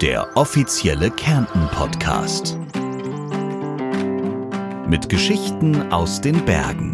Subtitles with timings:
[0.00, 2.56] der offizielle Kärnten-Podcast.
[4.88, 6.92] Mit Geschichten aus den Bergen.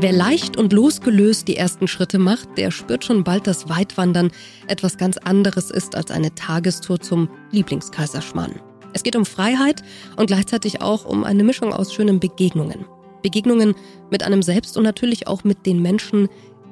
[0.00, 4.32] Wer leicht und losgelöst die ersten Schritte macht, der spürt schon bald, dass Weitwandern
[4.66, 8.60] etwas ganz anderes ist als eine Tagestour zum Lieblingskaiserschmarrn.
[8.92, 9.84] Es geht um Freiheit
[10.16, 12.86] und gleichzeitig auch um eine Mischung aus schönen Begegnungen.
[13.22, 13.76] Begegnungen
[14.10, 16.28] mit einem selbst und natürlich auch mit den Menschen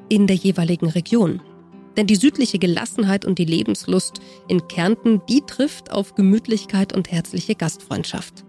[0.08, 1.40] in der jeweiligen Region.
[1.96, 7.54] Denn die südliche Gelassenheit und die Lebenslust in Kärnten, die trifft auf Gemütlichkeit und herzliche
[7.54, 8.44] Gastfreundschaft.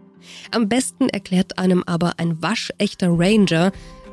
[0.51, 3.71] Am besten erklärt einem aber ein waschechter Ranger,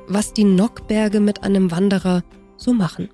[0.08, 2.22] was die Nockberge mit einem Wanderer
[2.56, 3.08] so machen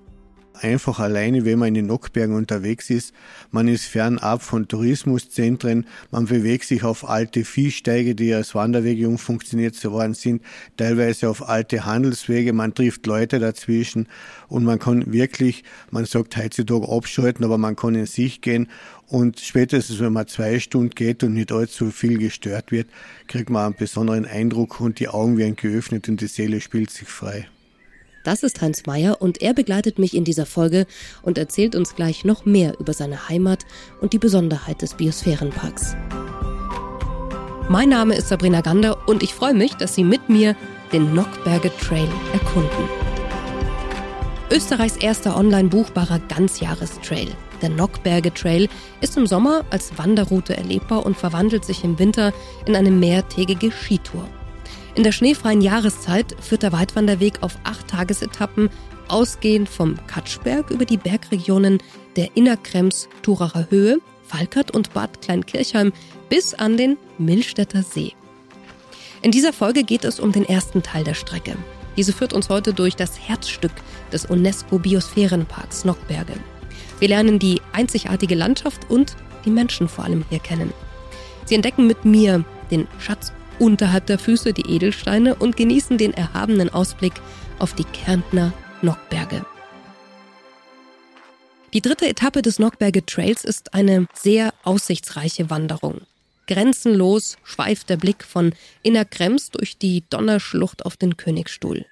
[0.61, 3.15] einfach alleine, wenn man in den Nockbergen unterwegs ist.
[3.51, 5.87] Man ist fernab von Tourismuszentren.
[6.11, 10.43] Man bewegt sich auf alte Viehsteige, die als Wanderwege umfunktioniert worden sind,
[10.77, 12.53] teilweise auf alte Handelswege.
[12.53, 14.09] Man trifft Leute dazwischen
[14.49, 18.69] und man kann wirklich, man sagt heutzutage abschalten, aber man kann in sich gehen
[19.09, 22.89] und spätestens, wenn man zwei Stunden geht und nicht allzu viel gestört wird,
[23.27, 27.09] kriegt man einen besonderen Eindruck und die Augen werden geöffnet und die Seele spielt sich
[27.09, 27.49] frei.
[28.29, 30.87] Das ist Heinz Meyer und er begleitet mich in dieser Folge
[31.23, 33.65] und erzählt uns gleich noch mehr über seine Heimat
[34.03, 35.97] und die Besonderheit des Biosphärenparks.
[37.71, 40.55] Mein Name ist Sabrina Gander und ich freue mich, dass Sie mit mir
[40.93, 42.91] den Nockberge Trail erkunden.
[44.51, 47.29] Österreichs erster online buchbarer Ganzjahrestrail.
[47.63, 48.69] Der Nockberge Trail
[49.01, 52.35] ist im Sommer als Wanderroute erlebbar und verwandelt sich im Winter
[52.67, 54.29] in eine mehrtägige Skitour.
[54.99, 58.69] In der schneefreien Jahreszeit führt der Weitwanderweg auf acht Tagesetappen
[59.07, 61.79] ausgehend vom Katschberg über die Bergregionen
[62.17, 65.93] der Innerkrems, Turacher Höhe, Falkert und Bad Kleinkirchheim
[66.29, 68.15] bis an den Millstätter See.
[69.23, 71.55] In dieser Folge geht es um den ersten Teil der Strecke.
[71.97, 73.71] Diese führt uns heute durch das Herzstück
[74.13, 76.35] des UNESCO-Biosphärenparks Nockberge.
[76.99, 79.15] Wir lernen die einzigartige Landschaft und
[79.45, 80.73] die Menschen vor allem hier kennen.
[81.45, 86.71] Sie entdecken mit mir den Schatz unterhalb der Füße die Edelsteine und genießen den erhabenen
[86.71, 87.15] Ausblick
[87.59, 88.53] auf die Kärntner
[88.83, 89.45] Nockberge.
[91.75, 96.01] Die dritte Etappe des Nockberge Trails ist eine sehr aussichtsreiche Wanderung.
[96.47, 101.85] Grenzenlos schweift der Blick von Innerkrems durch die Donnerschlucht auf den Königstuhl.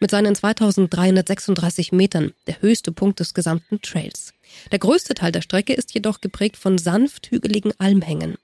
[0.00, 4.34] Mit seinen 2336 Metern der höchste Punkt des gesamten Trails.
[4.70, 8.36] Der größte Teil der Strecke ist jedoch geprägt von sanft hügeligen Almhängen.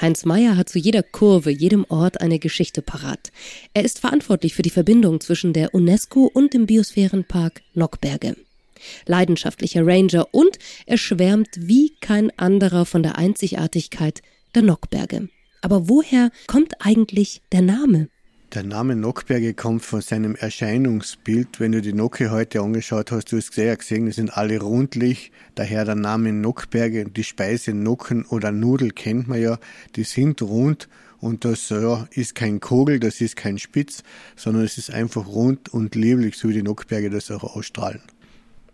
[0.00, 3.30] Heinz Meyer hat zu jeder Kurve, jedem Ort eine Geschichte parat.
[3.74, 8.36] Er ist verantwortlich für die Verbindung zwischen der UNESCO und dem Biosphärenpark Nockberge.
[9.06, 14.22] Leidenschaftlicher Ranger und er schwärmt wie kein anderer von der Einzigartigkeit
[14.54, 15.28] der Nockberge.
[15.62, 18.08] Aber woher kommt eigentlich der Name?
[18.54, 21.58] Der Name Nockberge kommt von seinem Erscheinungsbild.
[21.58, 25.32] Wenn du die Nocke heute angeschaut hast, du hast sehr gesehen, die sind alle rundlich.
[25.56, 27.06] Daher der Name Nockberge.
[27.06, 29.58] Die Speise Nocken oder Nudel kennt man ja.
[29.96, 30.88] Die sind rund
[31.18, 34.04] und das ja, ist kein Kogel, das ist kein Spitz,
[34.36, 38.02] sondern es ist einfach rund und lieblich, so wie die Nockberge das auch ausstrahlen.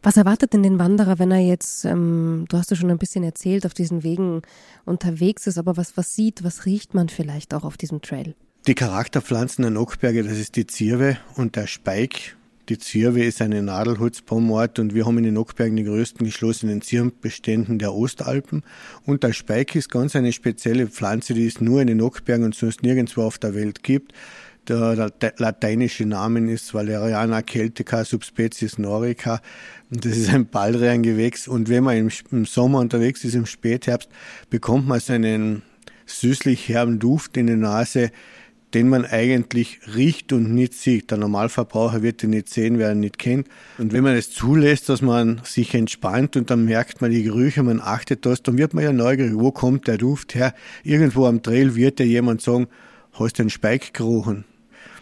[0.03, 3.25] Was erwartet denn den Wanderer, wenn er jetzt, ähm, du hast ja schon ein bisschen
[3.25, 4.43] erzählt, auf diesen Wegen
[4.85, 8.35] unterwegs ist, aber was, was sieht, was riecht man vielleicht auch auf diesem Trail?
[8.67, 12.37] Die Charakterpflanzen der Nockberge, das ist die Zirwe und der Speik.
[12.69, 17.79] Die Zirwe ist eine Nadelholzbaumart und wir haben in den Nockbergen die größten geschlossenen Zirbenbeständen
[17.79, 18.63] der Ostalpen.
[19.07, 22.55] Und der Speik ist ganz eine spezielle Pflanze, die es nur in den Nockbergen und
[22.55, 24.13] sonst nirgendwo auf der Welt gibt.
[24.69, 29.41] Der lateinische Name ist Valeriana celtica subspecies norica.
[29.89, 31.49] Das ist ein Ballrehrengewächs.
[31.49, 31.97] Und wenn man
[32.31, 34.11] im, Sommer unterwegs ist, im Spätherbst,
[34.51, 35.63] bekommt man so einen
[36.05, 38.11] süßlich herben Duft in der Nase,
[38.75, 41.11] den man eigentlich riecht und nicht sieht.
[41.11, 43.49] Der Normalverbraucher wird den nicht sehen, wer ihn nicht kennt.
[43.79, 47.63] Und wenn man es zulässt, dass man sich entspannt und dann merkt man die Gerüche,
[47.63, 50.55] man achtet das, dann wird man ja neugierig, wo kommt der Duft her?
[50.85, 52.69] Irgendwo am Trail wird ja jemand sagen,
[53.13, 54.45] hast du einen Speik gerochen?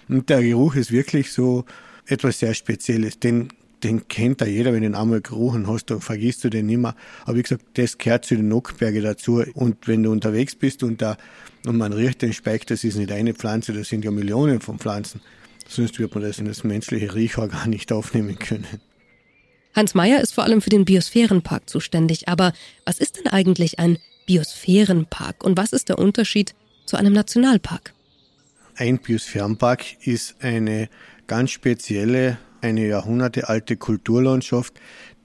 [0.08, 1.64] Und der Geruch ist wirklich so
[2.06, 3.20] etwas sehr Spezielles.
[3.20, 3.48] Den
[3.82, 6.94] den kennt da jeder, wenn du ihn einmal gerochen hast, dann vergisst du den nimmer.
[7.24, 9.42] Aber wie gesagt, das gehört zu den Nockberge dazu.
[9.54, 11.16] Und wenn du unterwegs bist und da,
[11.64, 14.78] und man riecht den Speck, das ist nicht eine Pflanze, das sind ja Millionen von
[14.78, 15.20] Pflanzen.
[15.68, 18.80] Sonst wird man das in das menschliche Riechor gar nicht aufnehmen können.
[19.74, 22.28] Hans Meyer ist vor allem für den Biosphärenpark zuständig.
[22.28, 22.52] Aber
[22.84, 26.54] was ist denn eigentlich ein Biosphärenpark und was ist der Unterschied
[26.86, 27.92] zu einem Nationalpark?
[28.76, 30.88] Ein Biosphärenpark ist eine
[31.26, 34.80] ganz spezielle eine jahrhundertealte Kulturlandschaft,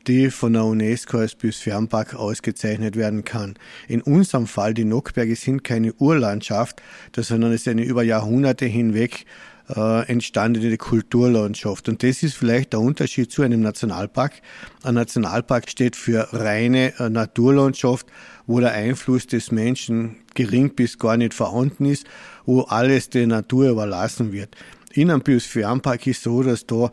[0.07, 3.55] die von der UNESCO als Biosphärenpark ausgezeichnet werden kann.
[3.87, 6.81] In unserem Fall, die Nockberge sind keine Urlandschaft,
[7.15, 9.25] sondern es ist eine über Jahrhunderte hinweg
[9.69, 11.87] äh, entstandene Kulturlandschaft.
[11.87, 14.33] Und das ist vielleicht der Unterschied zu einem Nationalpark.
[14.83, 18.07] Ein Nationalpark steht für reine äh, Naturlandschaft,
[18.45, 22.05] wo der Einfluss des Menschen gering bis gar nicht vorhanden ist,
[22.45, 24.55] wo alles der Natur überlassen wird.
[24.91, 26.91] In einem Biosphärenpark ist so, dass da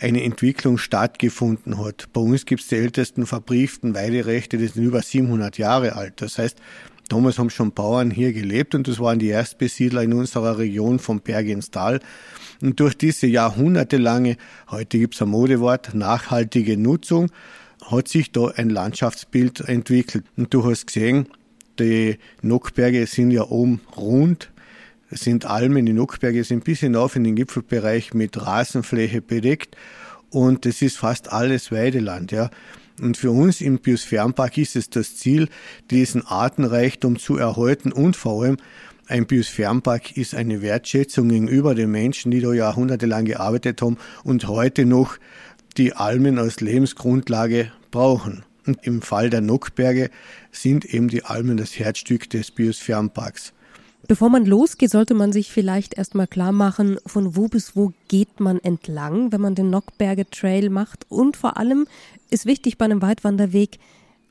[0.00, 2.08] eine Entwicklung stattgefunden hat.
[2.12, 6.22] Bei uns gibt es die ältesten verbrieften Weiderechte, die sind über 700 Jahre alt.
[6.22, 6.58] Das heißt,
[7.08, 11.20] damals haben schon Bauern hier gelebt und das waren die Erstbesiedler in unserer Region vom
[11.20, 12.00] Berg ins Tal.
[12.62, 14.36] Und durch diese jahrhundertelange,
[14.70, 17.30] heute gibt es ein Modewort, nachhaltige Nutzung,
[17.84, 20.24] hat sich da ein Landschaftsbild entwickelt.
[20.36, 21.26] Und du hast gesehen,
[21.78, 24.50] die Nockberge sind ja oben rund,
[25.10, 29.76] sind Almen, die Nockberge sind bis hinauf in den Gipfelbereich mit Rasenfläche bedeckt
[30.30, 32.50] und es ist fast alles Weideland, ja.
[33.00, 35.48] Und für uns im Biosphärenpark ist es das Ziel,
[35.90, 38.58] diesen Artenreichtum zu erhalten und vor allem
[39.06, 44.84] ein Biosphärenpark ist eine Wertschätzung gegenüber den Menschen, die da jahrhundertelang gearbeitet haben und heute
[44.84, 45.16] noch
[45.76, 48.44] die Almen als Lebensgrundlage brauchen.
[48.66, 50.10] Und im Fall der Nockberge
[50.52, 53.52] sind eben die Almen das Herzstück des Biosphärenparks.
[54.10, 58.40] Bevor man losgeht, sollte man sich vielleicht erstmal klar machen, von wo bis wo geht
[58.40, 61.06] man entlang, wenn man den Nockberge Trail macht.
[61.08, 61.86] Und vor allem
[62.28, 63.78] ist wichtig bei einem Weitwanderweg,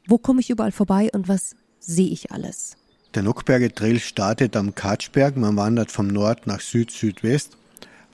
[0.06, 2.76] wo komme ich überall vorbei und was sehe ich alles?
[3.16, 5.38] Der Nockberge Trail startet am Katschberg.
[5.38, 7.56] Man wandert vom Nord nach Süd-Südwest.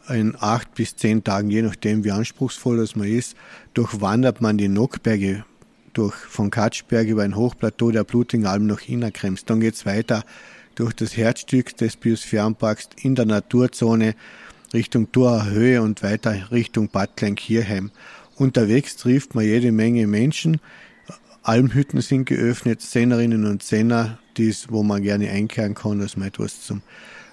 [0.08, 3.36] In acht bis zehn Tagen, je nachdem wie anspruchsvoll das man ist,
[3.74, 5.46] durchwandert man die Nockberge
[5.94, 9.46] durch von Katschberg über ein Hochplateau der Blutingalm nach Innerkrems.
[9.46, 10.24] Dann geht's weiter
[10.76, 14.16] durch das Herzstück des Biosphärenparks in der Naturzone
[14.74, 17.92] Richtung Thurauer Höhe und weiter Richtung Bad Kleinkirchheim.
[18.36, 20.60] Unterwegs trifft man jede Menge Menschen.
[21.44, 26.62] Almhütten sind geöffnet, Sennerinnen und Senner, dies, wo man gerne einkehren kann, dass man etwas
[26.66, 26.82] zum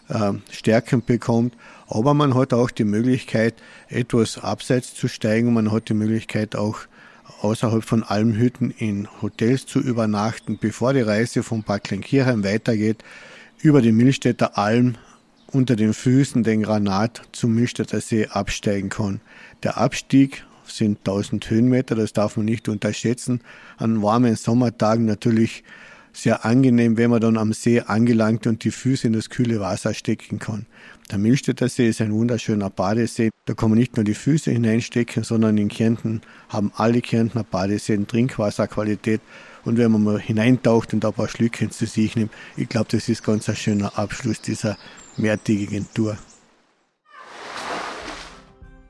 [0.09, 1.57] äh, Stärken bekommt.
[1.89, 3.55] Aber man hat auch die Möglichkeit,
[3.89, 5.53] etwas abseits zu steigen.
[5.53, 6.81] Man hat die Möglichkeit auch
[7.41, 13.03] außerhalb von Almhütten in Hotels zu übernachten, bevor die Reise von Bad Kleinkirchheim weitergeht
[13.61, 14.97] über die Millstädter Alm
[15.47, 19.21] unter den Füßen den Granat zum Millstädter See absteigen kann.
[19.63, 23.41] Der Abstieg sind 1000 Höhenmeter, das darf man nicht unterschätzen.
[23.77, 25.65] An warmen Sommertagen natürlich
[26.13, 29.95] sehr angenehm, wenn man dann am See angelangt und die Füße in das kühle Wasser
[29.95, 30.67] stecken kann.
[31.11, 33.31] Der Millstädter See ist ein wunderschöner Badesee.
[33.47, 38.07] Da kann man nicht nur die Füße hineinstecken, sondern in Kärnten haben alle Kärntner Badeseen
[38.07, 39.21] Trinkwasserqualität
[39.65, 43.09] und wenn man mal hineintaucht und ein paar Schlückchen zu sich nimmt, ich glaube, das
[43.09, 44.77] ist ganz ein schöner Abschluss dieser
[45.17, 46.17] mehrtägigen Tour.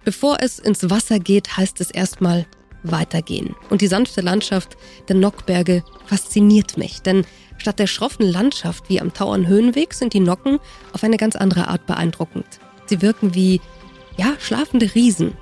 [0.05, 2.47] Bevor es ins Wasser geht, heißt es erstmal
[2.83, 3.55] weitergehen.
[3.71, 4.77] Und die sanfte Landschaft
[5.09, 7.25] der Nockberge fasziniert mich, denn
[7.59, 10.59] statt der schroffen Landschaft wie am Tauernhöhenweg sind die Nocken
[10.93, 12.47] auf eine ganz andere Art beeindruckend.
[12.87, 13.61] Sie wirken wie,
[14.17, 15.37] ja, schlafende Riesen,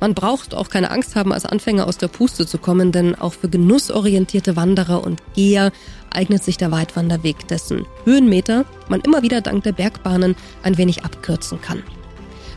[0.00, 3.32] man braucht auch keine Angst haben, als Anfänger aus der Puste zu kommen, denn auch
[3.32, 5.72] für genussorientierte Wanderer und Geher
[6.10, 11.60] eignet sich der Weitwanderweg, dessen Höhenmeter man immer wieder dank der Bergbahnen ein wenig abkürzen
[11.60, 11.82] kann.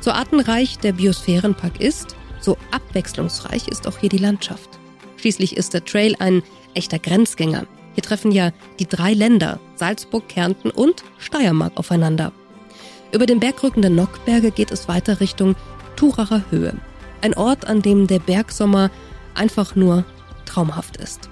[0.01, 4.69] So artenreich der Biosphärenpark ist, so abwechslungsreich ist auch hier die Landschaft.
[5.17, 6.43] Schließlich ist der Trail ein
[6.73, 7.65] echter Grenzgänger.
[7.93, 12.31] Hier treffen ja die drei Länder, Salzburg, Kärnten und Steiermark aufeinander.
[13.11, 15.55] Über den Bergrücken der Nockberge geht es weiter Richtung
[15.95, 16.75] Turacher Höhe.
[17.21, 18.89] Ein Ort, an dem der Bergsommer
[19.35, 20.05] einfach nur
[20.45, 21.29] traumhaft ist.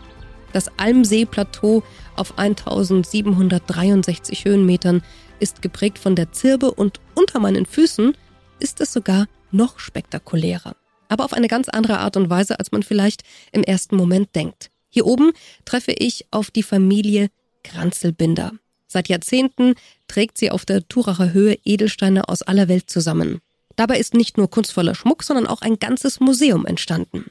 [0.53, 1.83] Das Almsee-Plateau
[2.15, 5.03] auf 1763 Höhenmetern
[5.39, 8.15] ist geprägt von der Zirbe und unter meinen Füßen
[8.59, 10.75] ist es sogar noch spektakulärer.
[11.09, 14.69] Aber auf eine ganz andere Art und Weise, als man vielleicht im ersten Moment denkt.
[14.89, 15.33] Hier oben
[15.65, 17.29] treffe ich auf die Familie
[17.63, 18.53] Kranzelbinder.
[18.87, 19.75] Seit Jahrzehnten
[20.07, 23.41] trägt sie auf der Turacher Höhe Edelsteine aus aller Welt zusammen.
[23.75, 27.25] Dabei ist nicht nur kunstvoller Schmuck, sondern auch ein ganzes Museum entstanden.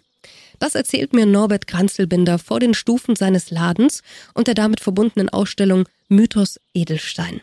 [0.59, 4.03] Das erzählt mir Norbert Kranzelbinder vor den Stufen seines Ladens
[4.35, 7.43] und der damit verbundenen Ausstellung Mythos Edelstein.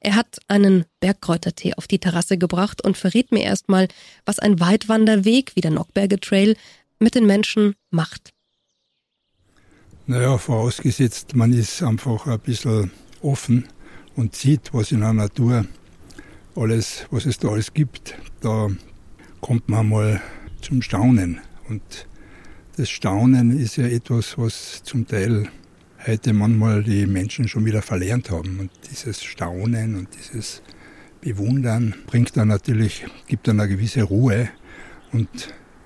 [0.00, 3.88] Er hat einen Bergkräutertee auf die Terrasse gebracht und verrät mir erstmal,
[4.24, 6.56] was ein Weitwanderweg wie der Nockberge Trail
[6.98, 8.32] mit den Menschen macht.
[10.06, 12.90] Naja, vorausgesetzt, man ist einfach ein bisschen
[13.22, 13.68] offen
[14.16, 15.66] und sieht, was in der Natur
[16.56, 18.68] alles, was es da alles gibt, da
[19.40, 20.20] kommt man mal
[20.62, 21.40] zum Staunen.
[21.68, 21.82] Und
[22.76, 25.48] das Staunen ist ja etwas, was zum Teil
[26.06, 28.58] heute manchmal die Menschen schon wieder verlernt haben.
[28.60, 30.62] Und dieses Staunen und dieses
[31.20, 34.48] Bewundern bringt dann natürlich, gibt dann eine gewisse Ruhe
[35.12, 35.28] und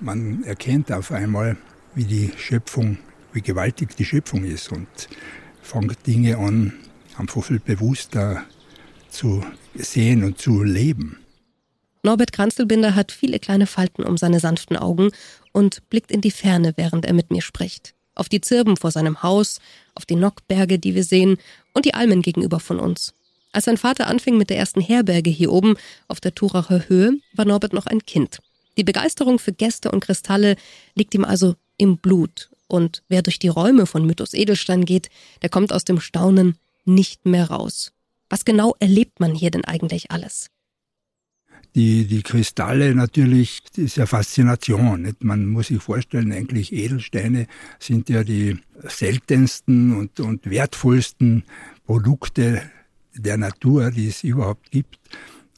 [0.00, 1.56] man erkennt auf einmal,
[1.94, 2.98] wie die Schöpfung,
[3.32, 4.86] wie gewaltig die Schöpfung ist und
[5.62, 6.74] fängt Dinge an,
[7.16, 8.44] einfach viel bewusster
[9.08, 9.44] zu
[9.74, 11.18] sehen und zu leben.
[12.02, 15.10] Norbert Kranzelbinder hat viele kleine Falten um seine sanften Augen
[15.52, 17.94] und blickt in die Ferne, während er mit mir spricht.
[18.14, 19.60] Auf die Zirben vor seinem Haus,
[19.94, 21.38] auf die Nockberge, die wir sehen,
[21.72, 23.14] und die Almen gegenüber von uns.
[23.52, 25.76] Als sein Vater anfing mit der ersten Herberge hier oben
[26.08, 28.40] auf der Turacher Höhe, war Norbert noch ein Kind.
[28.76, 30.56] Die Begeisterung für Gäste und Kristalle
[30.94, 32.50] liegt ihm also im Blut.
[32.66, 35.08] Und wer durch die Räume von Mythos Edelstein geht,
[35.42, 37.92] der kommt aus dem Staunen nicht mehr raus.
[38.28, 40.50] Was genau erlebt man hier denn eigentlich alles?
[41.74, 45.02] Die, die Kristalle natürlich ist ja Faszination.
[45.02, 45.24] Nicht?
[45.24, 47.46] Man muss sich vorstellen, eigentlich Edelsteine
[47.80, 51.42] sind ja die seltensten und, und wertvollsten
[51.84, 52.62] Produkte
[53.14, 54.98] der Natur, die es überhaupt gibt.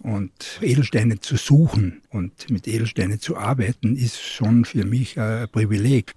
[0.03, 6.15] Und Edelsteine zu suchen und mit Edelsteinen zu arbeiten, ist schon für mich ein Privileg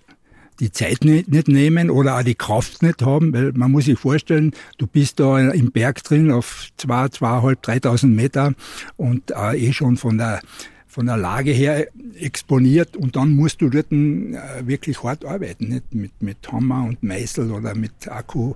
[0.59, 4.51] die Zeit nicht, nehmen oder auch die Kraft nicht haben, weil man muss sich vorstellen,
[4.77, 8.53] du bist da im Berg drin auf zwei, zweieinhalb, dreitausend Meter
[8.97, 10.41] und äh, eh schon von der
[10.89, 11.87] von der Lage her
[12.19, 14.35] exponiert und dann musst du dort äh,
[14.65, 15.93] wirklich hart arbeiten, nicht?
[15.93, 18.55] Mit, mit Hammer und Meißel oder mit Akku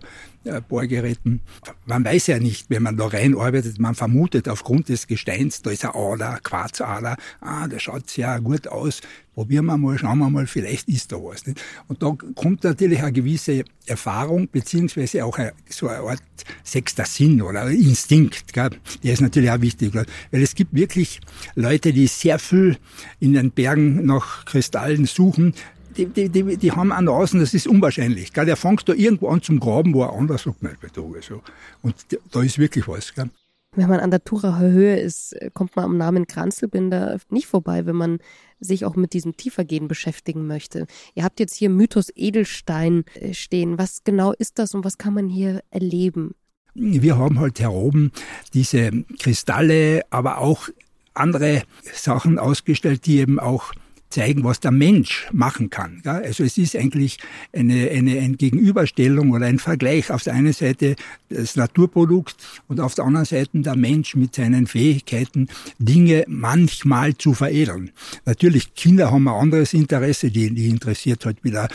[0.68, 1.42] Bohrgeräten.
[1.86, 5.86] Man weiß ja nicht, wenn man da reinarbeitet, man vermutet aufgrund des Gesteins, da ist
[5.86, 9.02] eine Ader, Quarzader, ah, der schaut sehr gut aus,
[9.34, 11.46] probieren wir mal, schauen wir mal, vielleicht ist da was.
[11.46, 11.62] Nicht?
[11.88, 16.22] Und da kommt natürlich eine gewisse Erfahrung, beziehungsweise auch eine, so eine Art
[16.64, 18.70] sechster Sinn oder Instinkt, gell?
[19.04, 21.20] der ist natürlich auch wichtig, weil es gibt wirklich
[21.56, 22.78] Leute, die sehr viel
[23.20, 25.54] in den Bergen nach Kristallen suchen,
[25.94, 28.34] die, die, die, die haben an außen, das ist unwahrscheinlich.
[28.34, 28.46] Gell?
[28.46, 31.42] Der fängt da irgendwo an zum Graben, wo er anders sagt, nein, da so.
[31.82, 31.96] Und
[32.32, 33.14] da ist wirklich was.
[33.14, 33.30] Gell?
[33.76, 37.96] Wenn man an der Turacher Höhe ist, kommt man am Namen Kranzelbinder nicht vorbei, wenn
[37.96, 38.20] man
[38.60, 40.86] sich auch mit diesem Tiefergehen beschäftigen möchte.
[41.16, 43.78] Ihr habt jetzt hier Mythos Edelstein äh, stehen.
[43.78, 46.36] Was genau ist das und was kann man hier erleben?
[46.76, 48.12] Wir haben halt hier oben
[48.54, 50.70] diese Kristalle, aber auch
[51.14, 53.74] andere Sachen ausgestellt, die eben auch
[54.14, 56.02] zeigen, was der Mensch machen kann.
[56.06, 57.18] Also es ist eigentlich
[57.52, 60.12] eine, eine, eine Gegenüberstellung oder ein Vergleich.
[60.12, 60.96] Auf der einen Seite
[61.30, 62.36] das Naturprodukt
[62.68, 65.48] und auf der anderen Seite der Mensch mit seinen Fähigkeiten,
[65.80, 67.92] Dinge manchmal zu veredeln.
[68.26, 71.68] Natürlich, Kinder haben ein anderes Interesse, die, die interessiert halt wieder,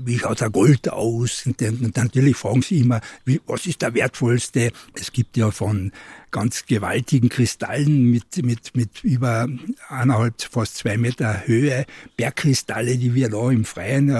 [0.00, 1.46] wie schaut der Gold aus?
[1.46, 1.60] Und,
[1.96, 4.72] natürlich fragen sie immer, wie, was ist der wertvollste?
[4.94, 5.92] Es gibt ja von
[6.30, 9.48] ganz gewaltigen Kristallen mit, mit, mit über
[9.88, 14.18] eineinhalb, fast zwei Meter Höhe, Bergkristalle, die wir da im Freien äh,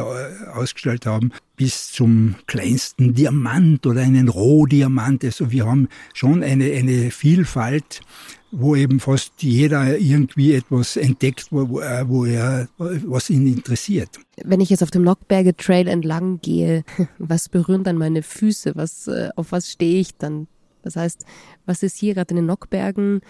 [0.54, 5.24] ausgestellt haben, bis zum kleinsten Diamant oder einen Rohdiamant.
[5.24, 8.00] Also wir haben schon eine, eine Vielfalt,
[8.50, 14.10] wo eben fast jeder irgendwie etwas entdeckt, wo, wo, äh, wo er, was ihn interessiert.
[14.42, 16.84] Wenn ich jetzt auf dem Nockberge Trail entlang gehe,
[17.18, 18.72] was berühren dann meine Füße?
[18.74, 20.48] Was, äh, auf was stehe ich dann?
[20.82, 21.24] Das heißt,
[21.66, 23.20] was ist hier gerade in den Nockbergen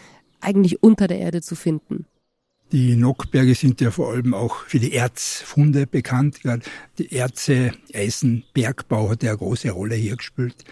[0.40, 2.06] eigentlich unter der Erde zu finden?
[2.70, 6.40] Die Nockberge sind ja vor allem auch für die Erzfunde bekannt.
[6.98, 10.64] Die Erze, Eisen, Bergbau hat ja eine große Rolle hier gespielt.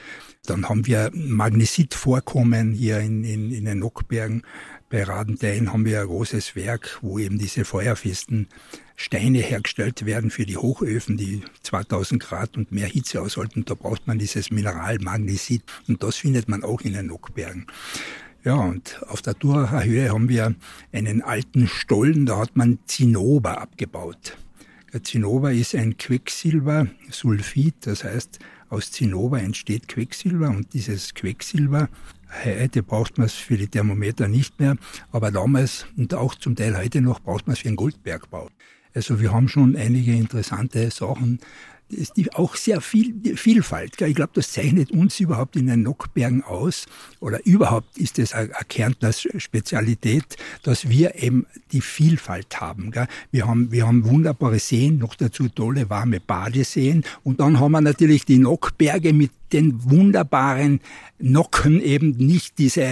[0.44, 4.42] Dann haben wir Magnesitvorkommen hier in, in, in den Nockbergen.
[4.90, 8.48] Bei Radentein haben wir ein großes Werk, wo eben diese feuerfesten
[8.94, 13.64] Steine hergestellt werden für die Hochöfen, die 2000 Grad und mehr Hitze aushalten.
[13.64, 17.66] Da braucht man dieses Mineral Magnesit und das findet man auch in den Nockbergen.
[18.46, 20.54] Ja, und auf der Duracher Höhe haben wir
[20.92, 24.36] einen alten Stollen, da hat man Zinnober abgebaut.
[25.02, 28.38] Zinnober ist ein Quecksilbersulfid, das heißt,
[28.68, 31.88] aus Zinnober entsteht Quecksilber und dieses Quecksilber
[32.44, 34.76] Heute braucht man es für die Thermometer nicht mehr,
[35.10, 38.48] aber damals und auch zum Teil heute noch braucht man es für den Goldbergbau.
[38.94, 41.40] Also wir haben schon einige interessante Sachen
[41.88, 44.00] ist auch sehr viel Vielfalt.
[44.00, 46.87] Ich glaube, das zeichnet uns überhaupt in den Nockbergen aus
[47.21, 52.93] oder überhaupt ist es eine Kärntner Spezialität, dass wir eben die Vielfalt haben.
[53.31, 57.81] Wir haben, wir haben wunderbare Seen, noch dazu tolle warme Badeseen und dann haben wir
[57.81, 60.81] natürlich die Nockberge mit den wunderbaren
[61.19, 62.83] Nocken eben nicht diese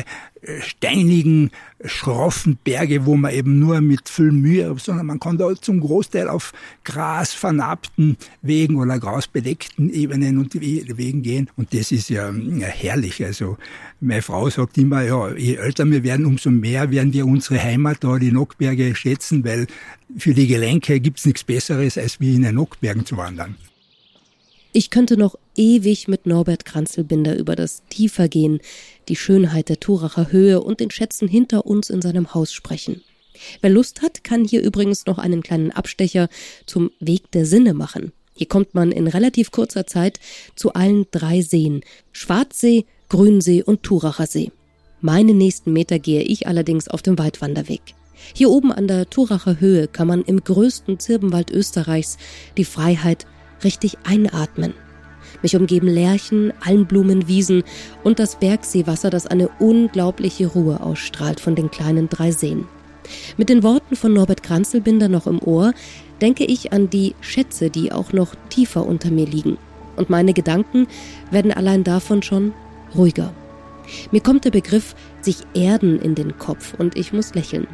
[0.42, 1.50] äh, steinigen,
[1.84, 6.28] schroffen Berge, wo man eben nur mit viel Mühe, sondern man kann da zum Großteil
[6.28, 6.52] auf
[6.84, 11.50] Gras vernarbten Wegen oder grasbedeckten Ebenen und Wegen gehen.
[11.56, 13.24] Und das ist ja, herrlich.
[13.24, 13.56] Also
[14.00, 17.98] meine Frau sagt immer, ja, je älter wir werden, umso mehr werden wir unsere Heimat
[18.04, 19.66] da, die Nockberge, schätzen, weil
[20.16, 23.56] für die Gelenke gibt's nichts Besseres, als wie in den Nockbergen zu wandern.
[24.72, 28.58] Ich könnte noch ewig mit Norbert Kranzelbinder über das Tiefergehen,
[29.08, 33.00] die Schönheit der Turacher Höhe und den Schätzen hinter uns in seinem Haus sprechen.
[33.60, 36.28] Wer Lust hat, kann hier übrigens noch einen kleinen Abstecher
[36.66, 38.12] zum Weg der Sinne machen.
[38.34, 40.18] Hier kommt man in relativ kurzer Zeit
[40.56, 41.82] zu allen drei Seen.
[42.12, 44.50] Schwarzsee, Grünsee und Turacher See.
[45.00, 47.82] Meine nächsten Meter gehe ich allerdings auf dem Weitwanderweg.
[48.32, 52.16] Hier oben an der Turacher Höhe kann man im größten Zirbenwald Österreichs
[52.56, 53.26] die Freiheit
[53.62, 54.74] richtig einatmen.
[55.42, 57.64] Mich umgeben Lärchen, Almblumen, Wiesen
[58.02, 62.66] und das Bergseewasser, das eine unglaubliche Ruhe ausstrahlt von den kleinen drei Seen.
[63.36, 65.72] Mit den Worten von Norbert Kranzelbinder noch im Ohr
[66.20, 69.58] denke ich an die Schätze, die auch noch tiefer unter mir liegen.
[69.96, 70.86] Und meine Gedanken
[71.30, 72.52] werden allein davon schon
[72.94, 73.32] ruhiger.
[74.10, 77.66] Mir kommt der Begriff sich erden in den Kopf und ich muss lächeln.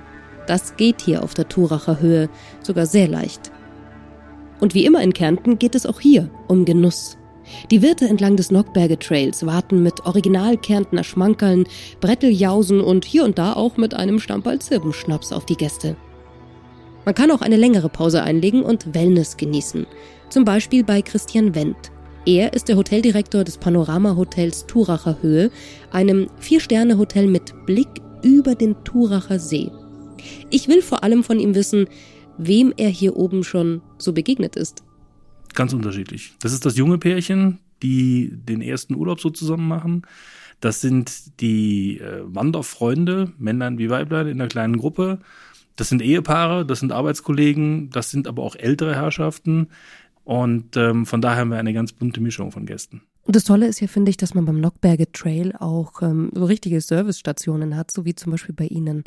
[0.46, 2.28] Das geht hier auf der Turacher Höhe
[2.62, 3.52] sogar sehr leicht.
[4.58, 7.16] Und wie immer in Kärnten geht es auch hier um Genuss.
[7.70, 11.64] Die Wirte entlang des Nockberge Trails warten mit original Kärntner Schmankerln,
[12.00, 15.96] Bretteljausen und hier und da auch mit einem Stamperl Zirbenschnaps auf die Gäste.
[17.04, 19.86] Man kann auch eine längere Pause einlegen und Wellness genießen.
[20.28, 21.90] Zum Beispiel bei Christian Wendt.
[22.26, 25.50] Er ist der Hoteldirektor des Panorama-Hotels Turacher Höhe,
[25.90, 27.88] einem Vier-Sterne-Hotel mit Blick
[28.22, 29.70] über den Turacher See.
[30.50, 31.86] Ich will vor allem von ihm wissen,
[32.36, 34.84] wem er hier oben schon so begegnet ist.
[35.54, 36.34] Ganz unterschiedlich.
[36.40, 40.02] Das ist das junge Pärchen, die den ersten Urlaub so zusammen machen.
[40.60, 45.20] Das sind die äh, Wanderfreunde, Männlein wie Weiblein in einer kleinen Gruppe.
[45.76, 49.68] Das sind Ehepaare, das sind Arbeitskollegen, das sind aber auch ältere Herrschaften.
[50.24, 53.02] Und ähm, von daher haben wir eine ganz bunte Mischung von Gästen.
[53.22, 56.44] Und das Tolle ist ja, finde ich, dass man beim Nockberge Trail auch ähm, so
[56.44, 59.04] richtige Servicestationen hat, so wie zum Beispiel bei Ihnen.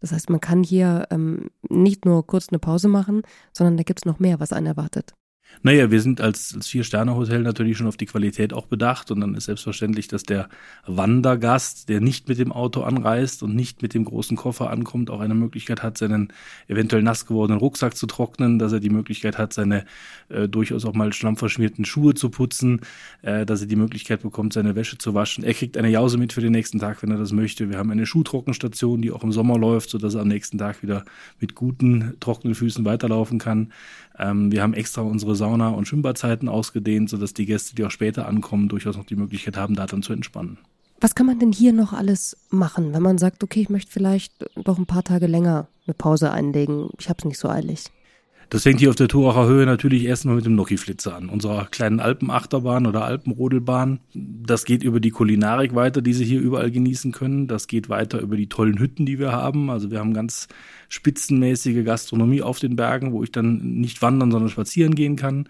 [0.00, 3.22] Das heißt, man kann hier ähm, nicht nur kurz eine Pause machen,
[3.52, 5.14] sondern da gibt es noch mehr, was einen erwartet.
[5.62, 9.34] Naja, wir sind als, als Vier-Sterne-Hotel natürlich schon auf die Qualität auch bedacht und dann
[9.34, 10.48] ist selbstverständlich, dass der
[10.86, 15.20] Wandergast, der nicht mit dem Auto anreist und nicht mit dem großen Koffer ankommt, auch
[15.20, 16.32] eine Möglichkeit hat, seinen
[16.68, 19.84] eventuell nass gewordenen Rucksack zu trocknen, dass er die Möglichkeit hat, seine
[20.28, 22.80] äh, durchaus auch mal schlammverschmierten Schuhe zu putzen,
[23.22, 25.44] äh, dass er die Möglichkeit bekommt, seine Wäsche zu waschen.
[25.44, 27.70] Er kriegt eine Jause mit für den nächsten Tag, wenn er das möchte.
[27.70, 31.04] Wir haben eine Schuhtrockenstation, die auch im Sommer läuft, sodass er am nächsten Tag wieder
[31.40, 33.72] mit guten, trockenen Füßen weiterlaufen kann.
[34.18, 38.26] Ähm, wir haben extra unsere Sauna- und Schwimmbadzeiten ausgedehnt, sodass die Gäste, die auch später
[38.26, 40.56] ankommen, durchaus noch die Möglichkeit haben, da dann zu entspannen.
[41.00, 44.32] Was kann man denn hier noch alles machen, wenn man sagt, okay, ich möchte vielleicht
[44.54, 46.88] doch ein paar Tage länger eine Pause einlegen?
[46.98, 47.90] Ich habe es nicht so eilig.
[48.50, 52.00] Das fängt hier auf der Turacher Höhe natürlich erstmal mit dem Noki-Flitzer an, unserer kleinen
[52.00, 54.00] Alpenachterbahn oder Alpenrodelbahn.
[54.14, 57.48] Das geht über die Kulinarik weiter, die Sie hier überall genießen können.
[57.48, 59.70] Das geht weiter über die tollen Hütten, die wir haben.
[59.70, 60.48] Also wir haben ganz
[60.88, 65.48] spitzenmäßige Gastronomie auf den Bergen, wo ich dann nicht wandern, sondern spazieren gehen kann.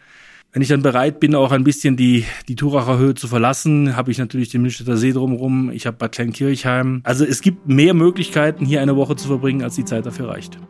[0.54, 4.12] Wenn ich dann bereit bin, auch ein bisschen die, die Turacher Höhe zu verlassen, habe
[4.12, 5.72] ich natürlich den Milstädter See drumherum.
[5.72, 7.00] Ich habe Bad Kleinkirchheim.
[7.02, 10.60] Also es gibt mehr Möglichkeiten, hier eine Woche zu verbringen, als die Zeit dafür reicht.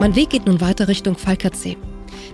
[0.00, 1.76] Mein Weg geht nun weiter Richtung Falkertsee.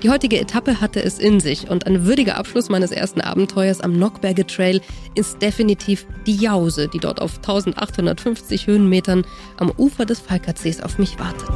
[0.00, 3.98] Die heutige Etappe hatte es in sich und ein würdiger Abschluss meines ersten Abenteuers am
[3.98, 4.80] Nockberge Trail
[5.16, 9.26] ist definitiv die Jause, die dort auf 1850 Höhenmetern
[9.56, 11.50] am Ufer des Falkertsees auf mich wartet.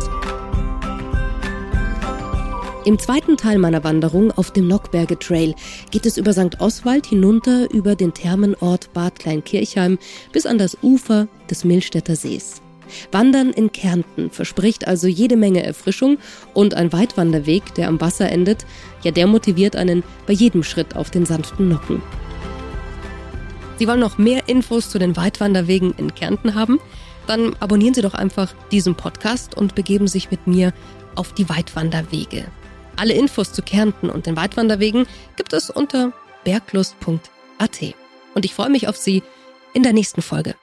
[2.85, 5.55] Im zweiten Teil meiner Wanderung auf dem Nockberge Trail
[5.92, 6.61] geht es über St.
[6.61, 9.96] Oswald hinunter über den Thermenort Bad Kleinkirchheim
[10.33, 12.62] bis an das Ufer des Millstätter Sees.
[13.12, 16.18] Wandern in Kärnten verspricht also jede Menge Erfrischung
[16.55, 18.66] und ein Weitwanderweg, der am Wasser endet,
[19.03, 22.03] ja der motiviert einen bei jedem Schritt auf den sanften Nocken.
[23.79, 26.79] Sie wollen noch mehr Infos zu den Weitwanderwegen in Kärnten haben?
[27.26, 30.74] Dann abonnieren Sie doch einfach diesen Podcast und begeben sich mit mir
[31.14, 32.44] auf die Weitwanderwege.
[32.96, 36.12] Alle Infos zu Kärnten und den Weitwanderwegen gibt es unter
[36.44, 37.94] berglust.at.
[38.35, 39.22] Und ich freue mich auf Sie
[39.72, 40.55] in der nächsten Folge.